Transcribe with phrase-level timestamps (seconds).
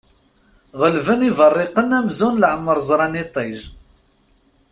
[0.81, 3.57] Ɣelben iberriqen amzun leɛmer ẓran iṭij.